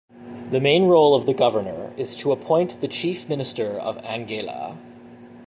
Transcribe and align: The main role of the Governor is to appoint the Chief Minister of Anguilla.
The 0.49 0.59
main 0.59 0.85
role 0.85 1.13
of 1.13 1.27
the 1.27 1.33
Governor 1.35 1.93
is 1.95 2.15
to 2.15 2.31
appoint 2.31 2.81
the 2.81 2.87
Chief 2.87 3.29
Minister 3.29 3.69
of 3.79 3.99
Anguilla. 3.99 4.75